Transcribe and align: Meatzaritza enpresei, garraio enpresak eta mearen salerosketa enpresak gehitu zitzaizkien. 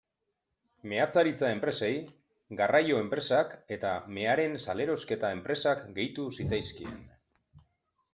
Meatzaritza 0.91 1.49
enpresei, 1.55 1.91
garraio 2.61 3.01
enpresak 3.01 3.53
eta 3.77 3.91
mearen 4.19 4.57
salerosketa 4.65 5.31
enpresak 5.37 5.85
gehitu 5.99 6.27
zitzaizkien. 6.39 6.97